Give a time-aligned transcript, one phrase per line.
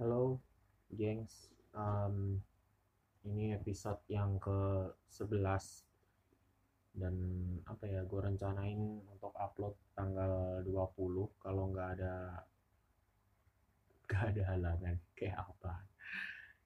[0.00, 0.40] Halo,
[0.96, 1.52] gengs.
[1.76, 2.40] Um,
[3.28, 5.84] ini episode yang ke-11
[6.96, 7.16] dan
[7.68, 12.32] apa ya, gue rencanain untuk upload tanggal 20 kalau nggak ada
[14.08, 15.84] nggak ada halangan kayak apa.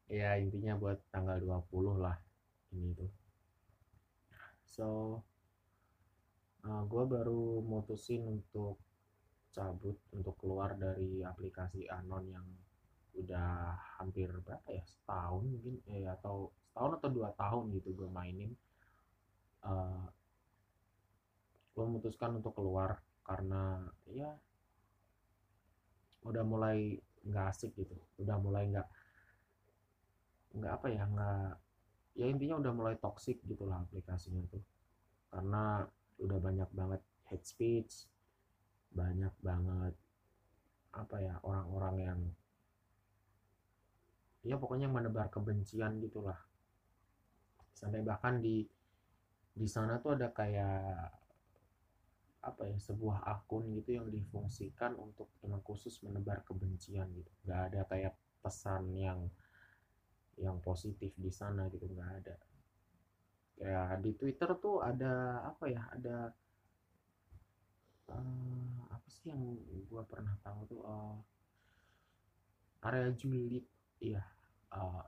[0.07, 2.15] Ya intinya buat tanggal 20 lah
[2.71, 3.11] ini tuh.
[4.63, 4.87] So,
[6.63, 8.79] uh, gue baru mutusin untuk
[9.51, 12.47] cabut untuk keluar dari aplikasi Anon yang
[13.15, 14.85] udah hampir berapa ya?
[14.87, 18.51] Setahun mungkin eh atau setahun atau dua tahun gitu gue mainin
[19.63, 20.07] uh,
[21.75, 24.31] gue memutuskan untuk keluar karena ya
[26.25, 27.97] udah mulai nggak asik gitu.
[28.21, 28.89] Udah mulai nggak
[30.55, 31.51] nggak apa ya nggak
[32.15, 34.63] ya intinya udah mulai toxic gitulah aplikasinya tuh.
[35.35, 35.83] Karena
[36.23, 38.07] udah banyak banget hate speech
[38.95, 39.95] banyak banget
[40.95, 42.21] apa ya orang-orang yang
[44.45, 46.37] ya pokoknya menebar kebencian gitulah.
[47.73, 48.69] Sampai bahkan di
[49.55, 51.11] di sana tuh ada kayak
[52.45, 57.33] apa ya sebuah akun gitu yang difungsikan untuk cuma khusus menebar kebencian gitu.
[57.49, 59.33] Nggak ada kayak pesan yang
[60.37, 62.37] yang positif di sana gitu nggak ada.
[63.57, 66.29] Kayak di Twitter tuh ada apa ya ada
[68.13, 69.41] uh, apa sih yang
[69.89, 71.17] gue pernah tahu tuh uh,
[72.85, 73.65] area julid
[74.05, 74.34] iya
[74.75, 75.05] uh,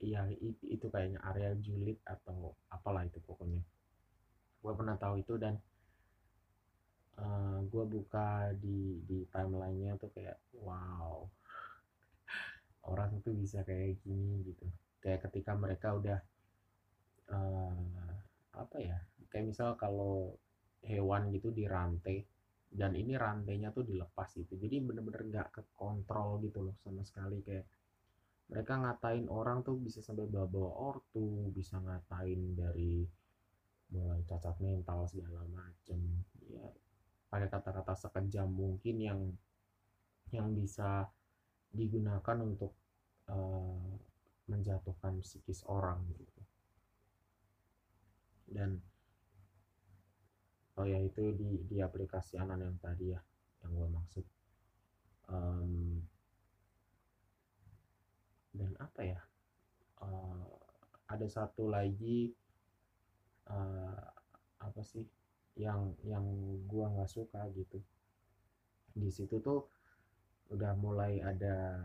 [0.00, 3.60] iya itu, itu kayaknya area julid atau apalah itu pokoknya.
[4.60, 5.56] Gue pernah tahu itu dan
[7.20, 11.28] uh, gue buka di di timelinenya tuh kayak wow
[12.88, 14.64] orang tuh bisa kayak gini gitu.
[15.04, 16.18] Kayak ketika mereka udah
[17.32, 18.12] uh,
[18.56, 18.98] apa ya
[19.30, 20.34] kayak misal kalau
[20.80, 22.24] hewan gitu dirantai
[22.70, 24.56] dan ini rantainya tuh dilepas gitu.
[24.56, 27.68] Jadi bener-bener nggak -bener ke kontrol gitu loh sama sekali kayak
[28.50, 33.06] mereka ngatain orang tuh bisa sampai bawa-bawa ortu bisa ngatain dari
[33.94, 36.02] mulai cacat mental segala macem.
[36.50, 36.66] Ya
[37.30, 39.20] pakai kata-kata sekejam mungkin yang
[40.34, 41.06] yang bisa
[41.70, 42.74] digunakan untuk
[43.30, 43.94] uh,
[44.50, 46.42] menjatuhkan psikis orang gitu.
[48.50, 48.82] Dan
[50.74, 53.22] oh ya itu di di aplikasi anan yang tadi ya
[53.62, 54.26] yang gue maksud.
[55.30, 56.02] Um,
[58.50, 59.20] dan apa ya
[60.02, 60.50] uh,
[61.10, 62.30] ada satu lagi
[63.50, 64.04] uh,
[64.62, 65.02] apa sih
[65.58, 66.24] yang yang
[66.70, 67.82] gue nggak suka gitu.
[68.94, 69.66] Di situ tuh
[70.50, 71.78] udah mulai ada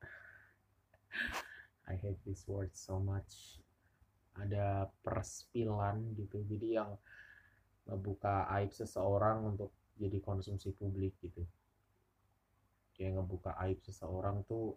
[1.90, 3.62] I hate this word so much.
[4.34, 6.42] Ada perspilan gitu.
[6.42, 6.98] Jadi yang
[7.86, 11.46] ngebuka aib seseorang untuk jadi konsumsi publik gitu.
[12.98, 14.74] Kayak ngebuka aib seseorang tuh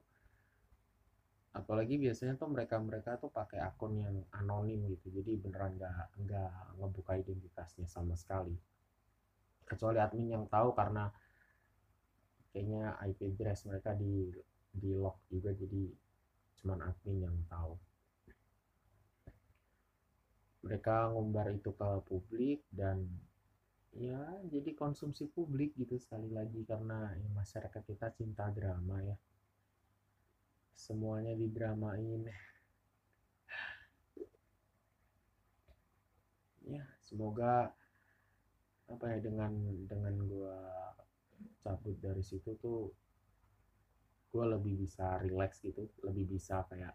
[1.57, 5.09] apalagi biasanya tuh mereka mereka tuh pakai akun yang anonim gitu.
[5.09, 8.53] Jadi beneran nggak nggak ngebuka identitasnya sama sekali.
[9.67, 11.09] Kecuali admin yang tahu karena
[12.53, 14.31] kayaknya IP address mereka di
[14.71, 15.83] di lock juga jadi
[16.61, 17.73] cuman admin yang tahu.
[20.65, 23.07] Mereka ngumbar itu ke publik dan
[23.97, 29.17] ya jadi konsumsi publik gitu sekali lagi karena ya, masyarakat kita cinta drama ya
[30.77, 32.29] semuanya didramain.
[36.69, 37.73] Ya semoga
[38.87, 39.51] apa ya dengan
[39.89, 40.55] dengan gua
[41.65, 42.93] cabut dari situ tuh
[44.31, 45.89] gue lebih bisa relax gitu.
[46.05, 46.93] Lebih bisa kayak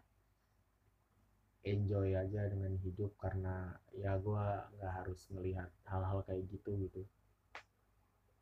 [1.63, 4.45] enjoy aja dengan hidup karena ya gue
[4.79, 7.01] nggak harus melihat hal-hal kayak gitu gitu.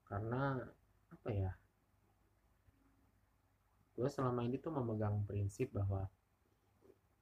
[0.06, 0.62] Karena
[1.12, 1.52] apa ya
[4.02, 6.10] gue selama ini tuh memegang prinsip bahwa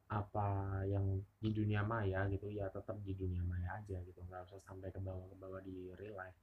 [0.07, 0.47] apa
[0.87, 4.19] yang di dunia maya gitu ya tetap di dunia maya aja gitu.
[4.23, 6.39] Nggak usah sampai ke bawah ke bawah di real life.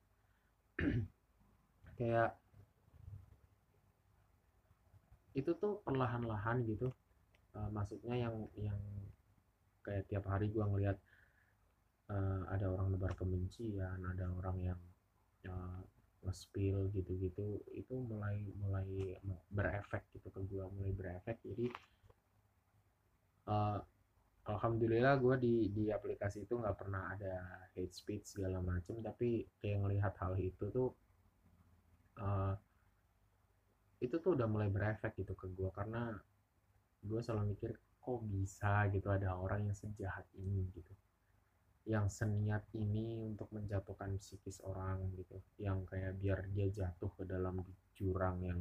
[1.98, 2.36] Kayak
[5.32, 6.92] itu tuh perlahan-lahan gitu.
[7.56, 8.76] Uh, maksudnya yang yang
[9.80, 11.00] kayak tiap hari gue ngelihat
[12.12, 14.80] uh, ada orang nebar kebencian ada orang yang
[15.48, 15.80] uh,
[16.24, 19.18] nge-spill gitu-gitu itu mulai mulai
[19.50, 21.38] berefek gitu ke gue mulai berefek.
[21.44, 21.66] Jadi
[23.50, 23.78] uh,
[24.46, 29.82] alhamdulillah gue di di aplikasi itu nggak pernah ada hate speech segala macem tapi kayak
[29.82, 30.90] ngelihat hal itu tuh
[32.22, 32.54] uh,
[33.98, 36.14] itu tuh udah mulai berefek gitu ke gue karena
[37.06, 37.70] gue selalu mikir
[38.06, 40.68] kok bisa gitu ada orang yang sejahat ini?
[40.70, 40.92] Gitu
[41.86, 45.38] yang seniat ini untuk menjatuhkan psikis orang gitu.
[45.62, 47.62] Yang kayak biar dia jatuh ke dalam
[47.94, 48.60] jurang yang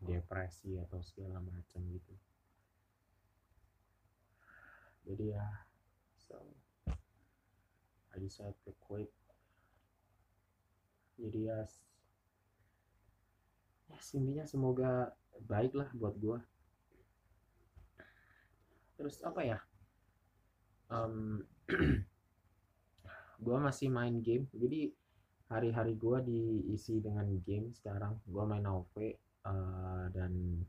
[0.00, 2.14] depresi atau segala macam gitu.
[5.04, 5.46] Jadi ya
[6.16, 6.40] so
[8.12, 9.12] I decided to quit.
[11.20, 11.60] Jadi ya
[13.92, 15.12] ya intinya semoga
[15.44, 16.40] baik lah buat gue
[19.02, 19.58] terus apa ya?
[20.86, 21.42] Um,
[23.42, 24.94] gue masih main game jadi
[25.52, 28.16] hari-hari gue diisi dengan game sekarang.
[28.24, 28.96] Gue main AoV
[29.44, 30.64] uh, dan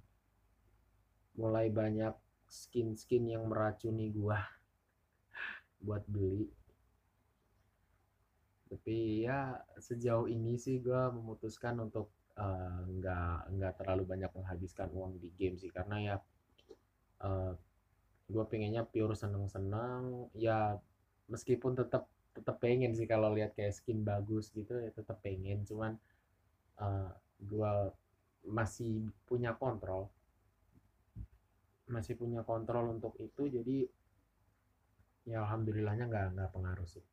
[1.40, 2.12] mulai banyak
[2.52, 4.36] skin-skin yang meracuni gue
[5.88, 6.52] buat beli.
[8.68, 15.16] Tapi ya sejauh ini sih gue memutuskan untuk uh, nggak nggak terlalu banyak menghabiskan uang
[15.24, 15.72] di game sih.
[15.72, 16.16] Karena ya
[17.24, 17.56] uh,
[18.28, 20.28] gue pengennya pure seneng-seneng.
[20.36, 20.76] Ya
[21.32, 25.62] meskipun tetap tetap pengen sih kalau lihat kayak skin bagus gitu ya tetap pengen.
[25.64, 25.94] Cuman
[26.82, 27.72] uh, gue
[28.50, 30.10] masih punya kontrol.
[31.88, 33.86] Masih punya kontrol untuk itu jadi
[35.24, 37.06] ya alhamdulillahnya nggak nggak pengaruh sih.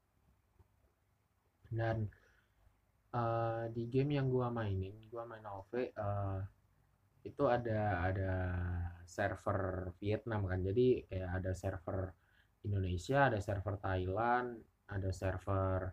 [1.70, 2.08] Dan
[3.14, 6.40] uh, di game yang gue mainin gue main OV uh,
[7.20, 8.34] itu ada ada
[9.04, 10.64] server Vietnam kan.
[10.64, 12.08] Jadi kayak ada server
[12.64, 15.90] Indonesia ada server Thailand ada server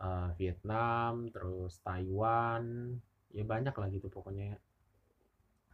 [0.00, 2.96] uh, Vietnam terus Taiwan
[3.32, 4.56] ya banyak lah gitu pokoknya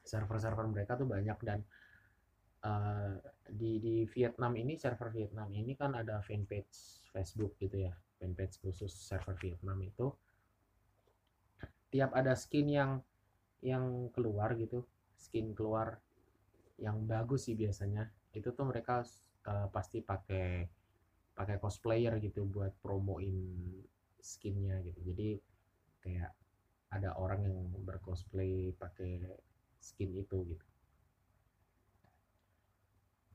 [0.04, 1.64] server-server mereka tuh banyak dan
[2.66, 3.16] uh,
[3.48, 7.92] di di Vietnam ini server Vietnam ini kan ada fanpage Facebook gitu ya.
[8.20, 10.12] Fanpage khusus server Vietnam itu.
[11.88, 13.00] Tiap ada skin yang
[13.64, 14.84] yang keluar gitu
[15.16, 15.96] skin keluar
[16.76, 19.00] yang bagus sih biasanya itu tuh mereka
[19.48, 20.68] uh, pasti pakai
[21.34, 23.34] pakai cosplayer gitu buat promoin
[24.22, 25.00] skinnya gitu.
[25.12, 25.28] Jadi
[26.00, 26.30] kayak
[26.94, 29.18] ada orang yang bercosplay pakai
[29.82, 30.66] skin itu gitu.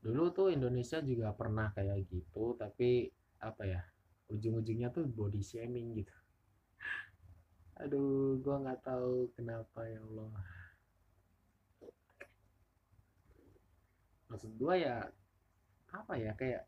[0.00, 3.12] Dulu tuh Indonesia juga pernah kayak gitu tapi
[3.44, 3.80] apa ya
[4.32, 6.16] ujung-ujungnya tuh body shaming gitu.
[7.84, 10.32] Aduh gue nggak tahu kenapa ya Allah.
[14.32, 15.04] Maksud gue ya
[15.90, 16.64] apa ya kayak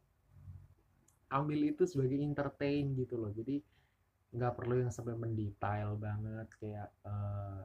[1.33, 3.33] ambil itu sebagai entertain gitu loh.
[3.33, 3.65] Jadi
[4.33, 7.65] nggak perlu yang sampai mendetail banget kayak uh,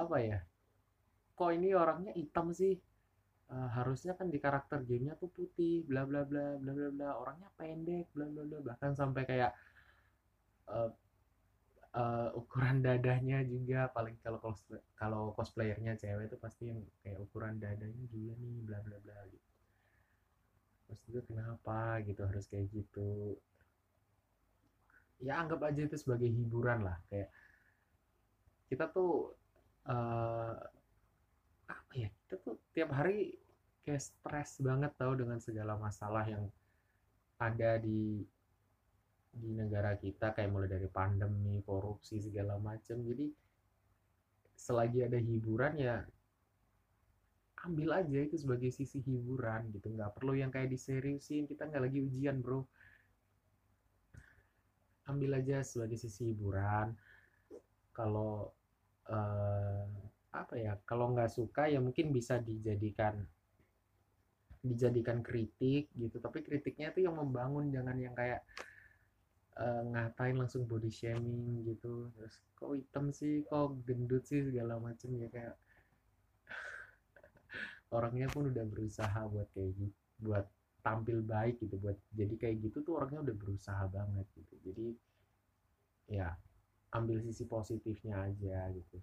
[0.00, 0.38] apa ya?
[1.36, 2.76] Kok ini orangnya hitam sih?
[3.50, 7.08] Uh, harusnya kan di karakter gamenya tuh putih bla bla bla bla bla bla.
[7.18, 8.58] Orangnya pendek bla bla bla.
[8.62, 9.52] Bahkan sampai kayak
[10.70, 10.92] uh,
[11.96, 13.90] uh, ukuran dadanya juga.
[13.90, 14.38] Paling kalau
[14.94, 19.49] kalau cosplayernya cewek itu pasti yang kayak ukuran dadanya juga nih bla bla bla gitu
[21.06, 23.38] itu kenapa gitu harus kayak gitu
[25.20, 27.28] ya anggap aja itu sebagai hiburan lah kayak
[28.66, 29.34] kita tuh
[29.86, 30.54] uh,
[31.70, 33.36] apa ya kita tuh tiap hari
[33.84, 36.46] kayak stres banget tau dengan segala masalah yang
[37.40, 38.22] ada di
[39.30, 42.98] di negara kita kayak mulai dari pandemi, korupsi segala macam.
[42.98, 43.30] Jadi
[44.58, 46.04] selagi ada hiburan ya
[47.68, 49.92] ambil aja itu sebagai sisi hiburan gitu.
[49.92, 52.64] Nggak perlu yang kayak diseriusin kita nggak lagi ujian bro.
[55.08, 56.96] Ambil aja sebagai sisi hiburan.
[57.92, 58.48] Kalau
[59.10, 59.84] uh,
[60.30, 63.20] apa ya kalau nggak suka ya mungkin bisa dijadikan
[64.64, 66.16] dijadikan kritik gitu.
[66.16, 68.40] Tapi kritiknya itu yang membangun jangan yang kayak
[69.60, 72.08] uh, ngatain langsung body shaming gitu.
[72.16, 75.60] Terus kok hitam sih kok gendut sih segala macem ya kayak
[77.90, 80.46] orangnya pun udah berusaha buat kayak gitu buat
[80.80, 84.54] tampil baik gitu buat jadi kayak gitu tuh orangnya udah berusaha banget gitu.
[84.64, 84.86] Jadi
[86.10, 86.34] ya
[86.96, 88.98] ambil sisi positifnya aja gitu.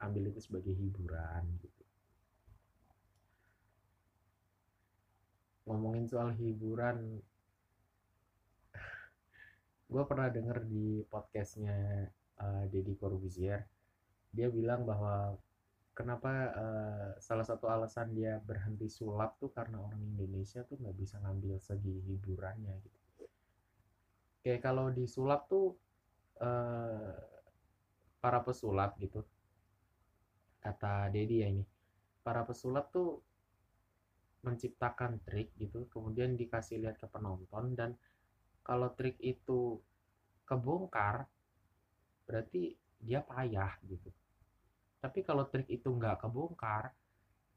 [0.00, 1.82] Ambil itu sebagai hiburan gitu.
[5.68, 7.20] Ngomongin soal hiburan
[9.92, 12.08] gue pernah denger di podcastnya
[12.38, 13.66] uh, Deddy Corbuzier.
[14.30, 15.34] Dia bilang bahwa
[16.00, 21.20] kenapa uh, salah satu alasan dia berhenti sulap tuh karena orang Indonesia tuh nggak bisa
[21.20, 22.98] ngambil segi hiburannya gitu.
[24.40, 25.76] Kayak kalau di sulap tuh
[26.40, 27.12] uh,
[28.18, 29.20] para pesulap gitu.
[30.60, 31.64] Kata Dedi ya ini
[32.20, 33.20] para pesulap tuh
[34.40, 37.92] menciptakan trik gitu kemudian dikasih lihat ke penonton dan
[38.64, 39.76] kalau trik itu
[40.48, 41.28] kebongkar
[42.24, 44.08] berarti dia payah gitu
[45.00, 46.84] tapi kalau trik itu nggak kebongkar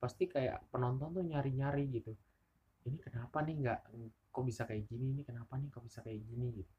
[0.01, 2.11] pasti kayak penonton tuh nyari-nyari gitu.
[2.87, 3.79] Ini kenapa nih nggak
[4.33, 6.73] kok bisa kayak gini ini kenapa nih kok bisa kayak gini gitu.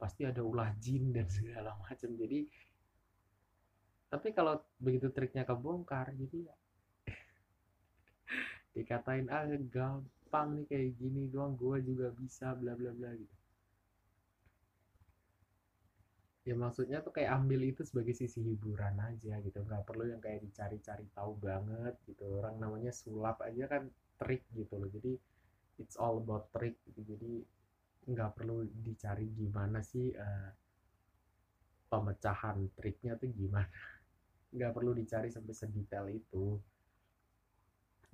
[0.00, 2.10] Pasti ada ulah jin dan segala macam.
[2.16, 2.38] Jadi
[4.06, 6.56] tapi kalau begitu triknya kebongkar jadi ya
[8.74, 13.35] dikatain ah gampang nih kayak gini doang gue juga bisa bla bla bla gitu
[16.46, 19.58] ya maksudnya tuh kayak ambil itu sebagai sisi hiburan aja gitu.
[19.66, 22.22] Nggak perlu yang kayak dicari-cari tahu banget gitu.
[22.38, 23.90] Orang namanya sulap aja kan
[24.22, 24.86] trik gitu loh.
[24.86, 25.18] Jadi
[25.82, 27.02] it's all about trick gitu.
[27.02, 27.42] Jadi
[28.06, 30.50] nggak perlu dicari gimana sih uh,
[31.90, 33.66] pemecahan triknya tuh gimana.
[34.54, 36.62] Nggak perlu dicari sampai sedetail itu.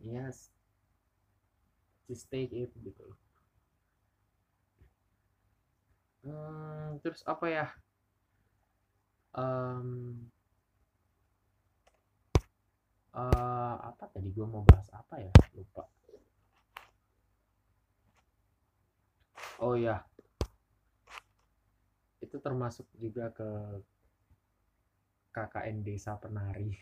[0.01, 0.49] Yes.
[2.09, 3.21] Just take it gitu loh.
[6.23, 7.67] Hmm, terus apa ya
[9.37, 9.89] um,
[13.17, 15.33] uh, apa tadi gue mau bahas apa ya?
[15.57, 15.85] Lupa.
[19.62, 20.03] Oh ya
[22.33, 23.49] itu termasuk juga ke
[25.37, 26.73] KKN Desa Penari.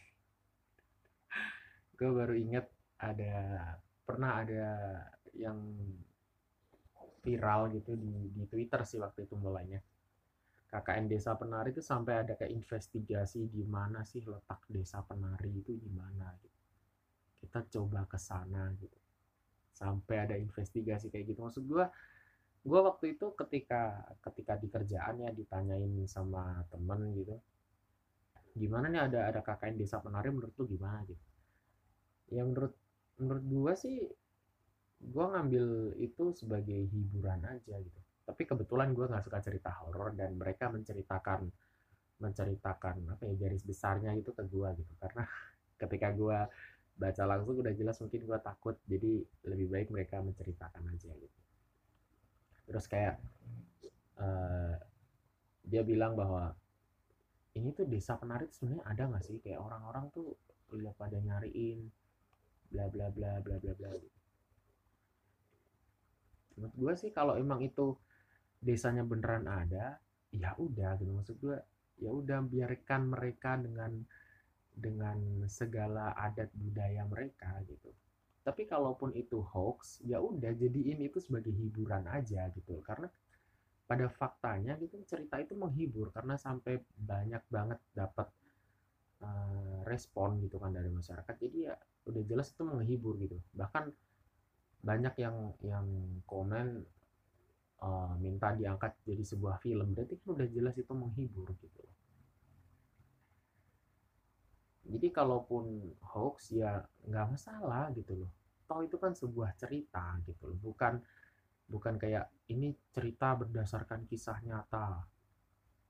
[1.98, 2.70] Gue baru inget
[3.02, 3.74] ada
[4.06, 4.64] pernah ada
[5.34, 5.58] yang
[7.26, 9.82] viral gitu di, di Twitter sih waktu itu mulainya
[10.70, 15.74] KKN Desa Penari itu sampai ada kayak investigasi di mana sih letak Desa Penari itu
[15.74, 16.58] di mana gitu.
[17.42, 18.98] Kita coba ke sana gitu.
[19.74, 21.40] Sampai ada investigasi kayak gitu.
[21.42, 21.84] Maksud gue
[22.60, 27.40] gue waktu itu ketika ketika di kerjaan ya ditanyain sama temen gitu
[28.52, 31.24] gimana nih ada ada KKN desa penari menurut lu gimana gitu
[32.36, 32.76] ya menurut
[33.16, 33.96] menurut gue sih
[35.00, 40.38] gue ngambil itu sebagai hiburan aja gitu tapi kebetulan gue nggak suka cerita horor dan
[40.38, 41.50] mereka menceritakan
[42.22, 44.92] menceritakan apa ya garis besarnya itu ke gue gitu.
[45.02, 45.26] Karena
[45.82, 46.38] ketika gue
[46.94, 49.18] baca langsung udah jelas mungkin gue takut jadi
[49.50, 51.38] lebih baik mereka menceritakan aja gitu.
[52.70, 53.18] Terus kayak
[54.22, 54.78] uh,
[55.66, 56.54] dia bilang bahwa
[57.58, 59.42] ini tuh desa penari sebenarnya ada nggak sih?
[59.42, 60.38] Kayak orang-orang tuh
[60.70, 61.90] udah pada nyariin
[62.70, 64.18] bla bla bla bla bla bla gitu.
[66.54, 67.98] menurut gue sih kalau emang itu
[68.60, 69.96] desanya beneran ada
[70.30, 71.10] ya udah gitu.
[71.10, 71.58] Maksud gue
[72.00, 73.92] ya udah biarkan mereka dengan
[74.70, 77.90] dengan segala adat budaya mereka gitu.
[78.40, 82.80] Tapi kalaupun itu hoax ya udah jadiin itu sebagai hiburan aja gitu.
[82.80, 83.10] Karena
[83.84, 88.30] pada faktanya gitu cerita itu menghibur karena sampai banyak banget dapat
[89.20, 91.34] uh, respon gitu kan dari masyarakat.
[91.36, 91.74] Jadi ya
[92.06, 93.36] udah jelas itu menghibur gitu.
[93.52, 93.84] Bahkan
[94.80, 95.86] banyak yang yang
[96.24, 96.86] komen
[97.80, 101.82] uh, minta diangkat jadi sebuah film berarti kan udah jelas itu menghibur gitu
[104.90, 108.32] jadi kalaupun hoax ya nggak masalah gitu loh.
[108.66, 110.98] Toh itu kan sebuah cerita gitu loh bukan
[111.70, 115.06] bukan kayak ini cerita berdasarkan kisah nyata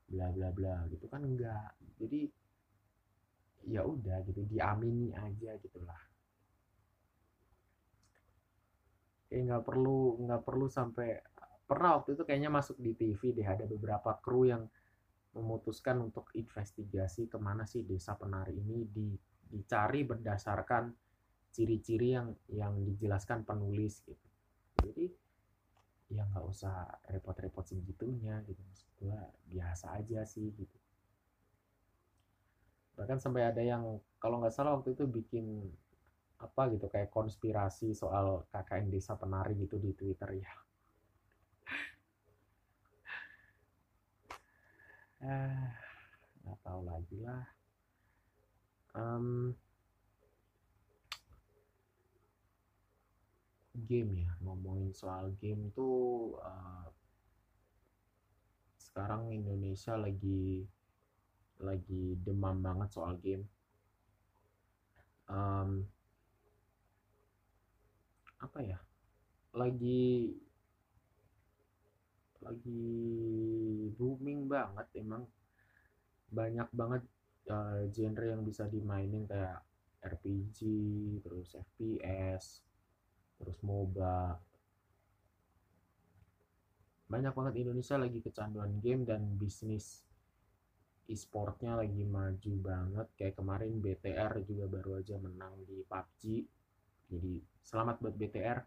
[0.05, 2.29] bla bla bla gitu kan enggak jadi
[3.65, 6.01] ya udah gitu diamini aja gitulah
[9.29, 11.17] kayak nggak perlu nggak perlu sampai
[11.71, 14.67] pernah waktu itu kayaknya masuk di TV deh ada beberapa kru yang
[15.31, 20.91] memutuskan untuk investigasi ke mana sih desa penari ini di, dicari berdasarkan
[21.55, 24.27] ciri-ciri yang yang dijelaskan penulis gitu.
[24.83, 25.07] Jadi
[26.11, 28.59] ya nggak usah repot-repot segitunya gitu.
[28.59, 30.77] Maksud gua biasa aja sih gitu.
[32.99, 35.71] Bahkan sampai ada yang kalau nggak salah waktu itu bikin
[36.43, 40.51] apa gitu kayak konspirasi soal KKN desa penari gitu di Twitter ya
[45.21, 45.69] eh
[46.41, 47.45] nggak tahu lagi lah.
[48.97, 49.55] Um,
[53.87, 56.89] game ya ngomongin soal game tuh uh,
[58.75, 60.67] sekarang Indonesia lagi
[61.61, 63.45] lagi demam banget soal game.
[65.31, 65.85] Um,
[68.41, 68.79] apa ya?
[69.53, 70.33] Lagi
[72.41, 72.83] lagi
[73.95, 75.23] booming banget emang
[76.31, 77.03] banyak banget
[77.51, 79.61] uh, genre yang bisa dimainin kayak
[80.01, 80.59] RPG
[81.21, 82.65] terus FPS
[83.37, 84.37] terus MOBA.
[87.11, 90.05] Banyak banget Indonesia lagi kecanduan game dan bisnis
[91.09, 93.07] e-sportnya lagi maju banget.
[93.19, 96.23] Kayak kemarin BTR juga baru aja menang di PUBG
[97.11, 98.59] jadi selamat buat BTR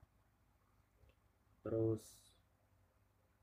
[1.65, 2.05] terus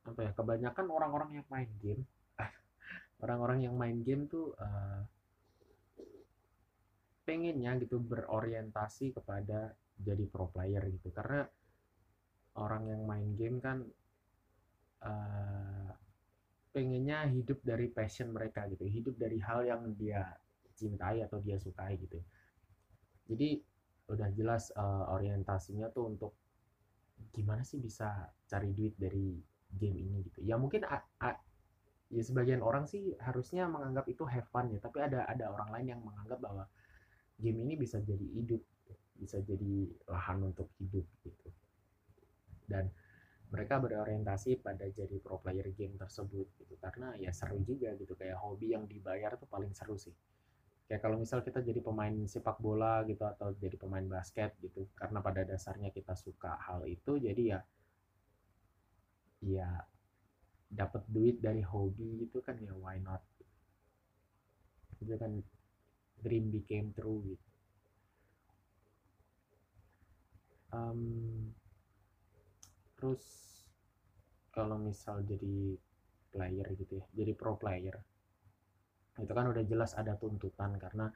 [0.01, 2.03] apa ya kebanyakan orang-orang yang main game
[3.23, 5.05] orang-orang yang main game tuh uh,
[7.31, 11.13] pengennya gitu berorientasi kepada jadi pro player gitu.
[11.13, 11.45] Karena
[12.59, 13.85] orang yang main game kan
[15.05, 15.89] uh,
[16.75, 20.23] pengennya hidup dari passion mereka gitu hidup dari hal yang dia
[20.75, 22.19] cintai atau dia sukai gitu.
[23.31, 23.63] Jadi
[24.11, 26.33] udah jelas uh, orientasinya tuh untuk
[27.31, 29.39] gimana sih bisa cari duit dari
[29.79, 30.39] game ini gitu.
[30.43, 31.29] Ya mungkin a, a,
[32.11, 35.87] ya sebagian orang sih harusnya menganggap itu have fun ya tapi ada ada orang lain
[35.95, 36.63] yang menganggap bahwa
[37.39, 38.61] game ini bisa jadi hidup
[39.15, 41.47] bisa jadi lahan untuk hidup gitu.
[42.65, 42.89] Dan
[43.51, 46.73] mereka berorientasi pada jadi pro player game tersebut gitu.
[46.81, 50.15] Karena ya seru juga gitu kayak hobi yang dibayar tuh paling seru sih.
[50.89, 55.23] Kayak kalau misal kita jadi pemain sepak bola gitu atau jadi pemain basket gitu karena
[55.23, 57.59] pada dasarnya kita suka hal itu jadi ya
[59.41, 59.69] ya
[60.71, 63.21] dapat duit dari hobi itu kan ya why not?
[65.01, 65.41] Itu kan
[66.21, 67.47] dream became true gitu.
[70.71, 71.51] Um,
[72.95, 73.23] terus
[74.55, 75.75] kalau misal jadi
[76.31, 77.99] player gitu ya jadi pro player
[79.19, 81.11] itu kan udah jelas ada tuntutan karena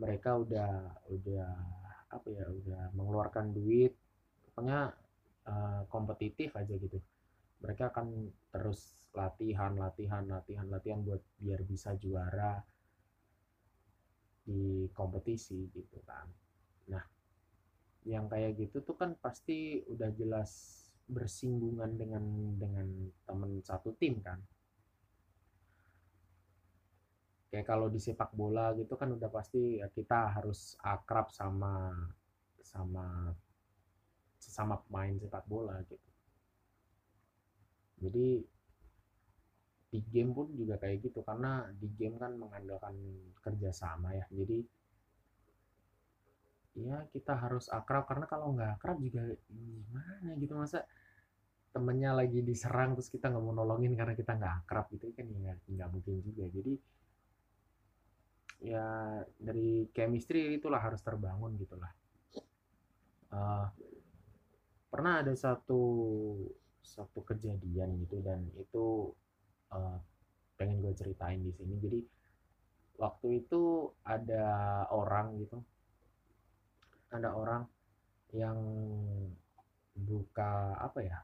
[0.00, 1.50] mereka udah udah
[2.10, 3.94] apa ya udah mengeluarkan duit.
[4.50, 4.90] Pokoknya
[5.46, 6.98] uh, kompetitif aja gitu.
[7.60, 12.62] Mereka akan terus latihan latihan latihan latihan buat biar bisa juara
[14.46, 16.26] di kompetisi gitu kan.
[16.90, 17.04] Nah
[18.08, 20.80] yang kayak gitu tuh kan pasti udah jelas
[21.10, 22.24] bersinggungan dengan
[22.56, 22.86] dengan
[23.26, 24.40] temen satu tim kan.
[27.50, 31.90] Kayak kalau di sepak bola gitu kan udah pasti ya kita harus akrab sama
[32.62, 33.34] sama
[34.50, 36.10] sesama pemain sepak bola gitu.
[38.02, 38.42] Jadi
[39.90, 42.98] di game pun juga kayak gitu karena di game kan mengandalkan
[43.38, 44.26] kerjasama ya.
[44.34, 44.58] Jadi
[46.78, 50.58] ya kita harus akrab karena kalau nggak akrab juga gimana gitu.
[50.58, 50.82] Masa
[51.70, 55.54] temennya lagi diserang terus kita nggak mau nolongin karena kita nggak akrab gitu kan ya
[55.54, 56.50] nggak mungkin juga.
[56.50, 56.74] Jadi
[58.60, 61.90] ya dari chemistry itulah harus terbangun gitulah.
[63.30, 63.66] Uh,
[64.90, 65.82] pernah ada satu
[66.82, 69.14] satu kejadian gitu dan itu
[69.70, 69.96] uh,
[70.58, 71.78] pengen gue ceritain di sini.
[71.78, 72.00] Jadi
[72.98, 75.62] waktu itu ada orang gitu.
[77.14, 77.62] Ada orang
[78.34, 78.58] yang
[79.94, 81.18] buka apa ya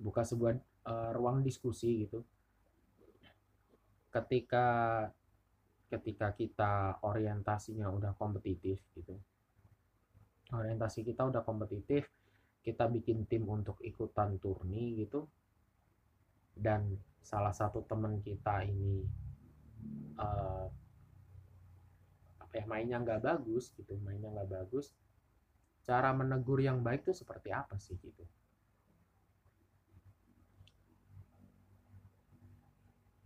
[0.00, 2.20] buka sebuah uh, ruang diskusi gitu.
[4.12, 4.68] Ketika
[5.88, 9.16] ketika kita orientasinya udah kompetitif gitu
[10.52, 12.04] orientasi kita udah kompetitif
[12.62, 15.26] kita bikin tim untuk ikutan turni gitu.
[16.54, 19.02] Dan salah satu teman kita ini
[20.18, 20.66] uh,
[22.38, 24.94] apa ya mainnya nggak bagus gitu mainnya nggak bagus.
[25.82, 28.22] Cara menegur yang baik tuh seperti apa sih gitu?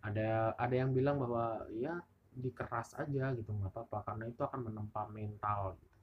[0.00, 2.00] Ada ada yang bilang bahwa ya
[2.36, 5.95] dikeras aja gitu nggak apa-apa karena itu akan menempa mental gitu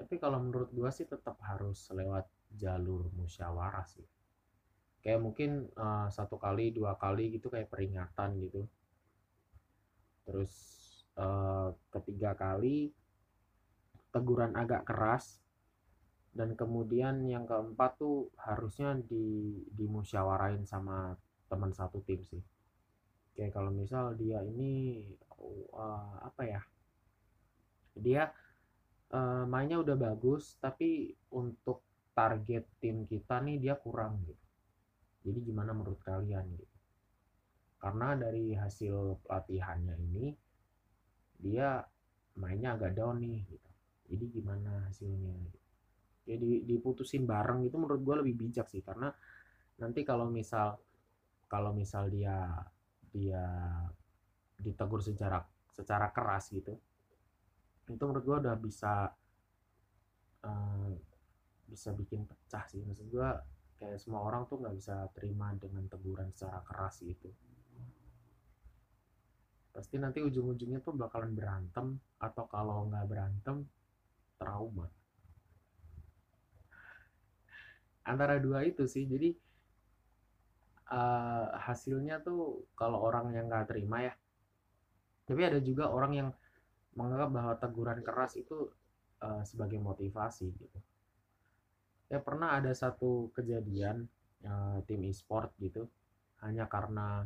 [0.00, 2.24] tapi kalau menurut gua sih tetap harus lewat
[2.56, 4.08] jalur musyawarah sih.
[5.04, 8.64] Kayak mungkin uh, satu kali dua kali gitu kayak peringatan gitu.
[10.24, 10.52] Terus
[11.20, 12.92] uh, ketiga kali
[14.08, 15.44] teguran agak keras.
[16.30, 21.18] Dan kemudian yang keempat tuh harusnya di dimusyawarain sama
[21.50, 22.40] teman satu tim sih.
[23.34, 25.04] Kayak kalau misal dia ini
[25.74, 26.62] uh, apa ya?
[27.98, 28.30] Dia
[29.14, 31.82] uh, mainnya udah bagus tapi untuk
[32.14, 34.46] target tim kita nih dia kurang gitu.
[35.20, 36.76] Jadi gimana menurut kalian gitu?
[37.80, 40.26] Karena dari hasil pelatihannya ini
[41.40, 41.80] dia
[42.36, 43.70] mainnya agak down nih gitu.
[44.10, 45.58] Jadi gimana hasilnya gitu.
[46.20, 49.10] jadi diputusin bareng itu menurut gue lebih bijak sih karena
[49.82, 50.78] nanti kalau misal
[51.50, 52.54] kalau misal dia
[53.10, 53.42] dia
[54.60, 55.42] ditegur secara
[55.74, 56.76] secara keras gitu
[57.94, 59.10] itu menurut gue udah bisa
[60.46, 60.90] uh,
[61.70, 62.82] bisa bikin pecah sih.
[62.82, 63.28] Maksud gue
[63.80, 67.30] kayak semua orang tuh nggak bisa terima dengan teguran secara keras gitu.
[69.70, 73.64] Pasti nanti ujung-ujungnya tuh bakalan berantem atau kalau nggak berantem
[74.36, 74.90] trauma.
[78.04, 79.06] Antara dua itu sih.
[79.06, 79.30] Jadi
[80.90, 84.14] uh, hasilnya tuh kalau orang yang nggak terima ya.
[85.24, 86.28] Tapi ada juga orang yang
[86.94, 88.70] menganggap bahwa teguran keras itu
[89.22, 90.78] uh, sebagai motivasi gitu.
[92.10, 94.10] Ya pernah ada satu kejadian
[94.42, 95.86] uh, tim e-sport gitu.
[96.42, 97.22] Hanya karena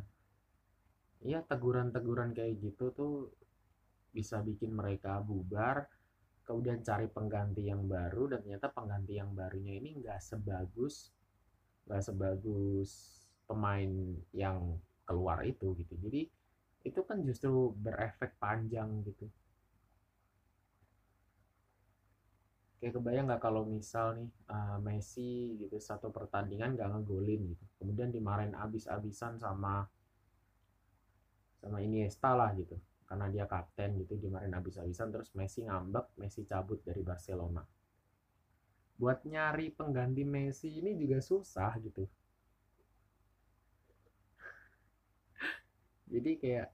[1.25, 3.33] ya teguran-teguran kayak gitu tuh
[4.13, 5.89] bisa bikin mereka bubar
[6.45, 11.09] kemudian cari pengganti yang baru dan ternyata pengganti yang barunya ini nggak sebagus
[11.89, 13.17] nggak sebagus
[13.49, 13.89] pemain
[14.29, 15.97] yang keluar itu gitu.
[15.97, 16.29] Jadi
[16.85, 19.25] itu kan justru berefek panjang gitu
[22.79, 27.65] kayak kebayang nggak kalau misal nih uh, Messi gitu satu pertandingan nggak ngegolin gitu.
[27.79, 29.87] Kemudian dimarahin abis-abisan sama
[31.63, 32.77] sama Iniesta lah gitu.
[33.05, 37.63] Karena dia kapten gitu dimarahin abis-abisan terus Messi ngambek Messi cabut dari Barcelona.
[38.95, 42.03] Buat nyari pengganti Messi ini juga susah gitu.
[46.11, 46.69] Jadi kayak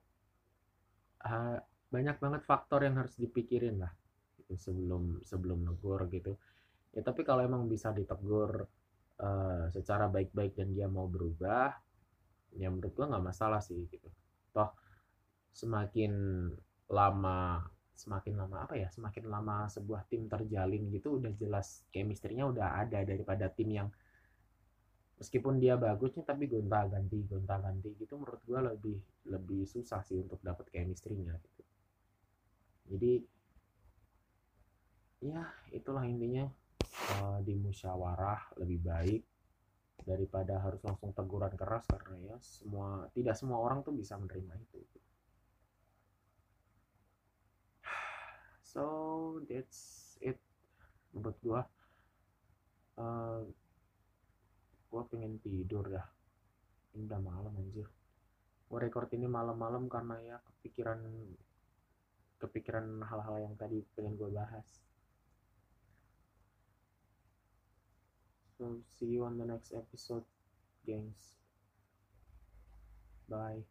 [1.29, 1.57] uh,
[1.93, 4.00] banyak banget faktor yang harus dipikirin lah
[4.57, 6.35] sebelum sebelum negur gitu.
[6.91, 8.67] Ya tapi kalau emang bisa ditegur
[9.21, 11.71] uh, secara baik-baik dan dia mau berubah
[12.57, 14.09] ya menurut gua nggak masalah sih gitu.
[14.51, 14.71] Toh
[15.51, 16.13] semakin
[16.91, 17.63] lama
[17.95, 23.05] semakin lama apa ya semakin lama sebuah tim terjalin gitu udah jelas chemistry-nya udah ada
[23.05, 23.87] daripada tim yang
[25.21, 28.97] meskipun dia bagusnya tapi gonta ganti gonta ganti gitu menurut gue lebih
[29.29, 31.61] lebih susah sih untuk dapat chemistry-nya gitu.
[32.89, 33.21] Jadi
[35.21, 36.49] ya itulah intinya.
[36.91, 39.21] Uh, di musyawarah lebih baik
[40.01, 44.81] daripada harus langsung teguran keras karena ya semua tidak semua orang tuh bisa menerima itu.
[48.65, 48.83] So
[49.45, 50.41] that's it
[51.13, 51.61] menurut gua.
[52.97, 53.45] Uh,
[54.91, 56.07] gua pengen tidur dah.
[56.97, 57.87] Ini udah malam anjir.
[58.67, 60.99] Gua record ini malam-malam karena ya kepikiran
[62.41, 64.81] kepikiran hal-hal yang tadi pengen gua bahas
[68.61, 70.23] So see you on the next episode,
[70.85, 71.33] gangs.
[73.27, 73.63] Bye.